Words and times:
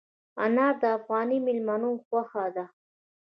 انار 0.45 0.73
د 0.81 0.83
افغاني 0.97 1.37
مېلمنو 1.47 1.89
خوښه 2.05 2.45
ده. 2.55 2.65